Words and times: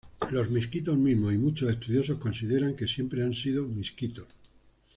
Los 0.31 0.49
misquitos 0.49 0.97
mismos 0.97 1.31
y 1.31 1.37
muchos 1.37 1.69
estudiosos 1.71 2.17
consideran 2.17 2.75
que 2.75 2.87
siempre 2.87 3.23
han 3.23 3.35
sido 3.35 3.67
misquitos. 3.67 4.25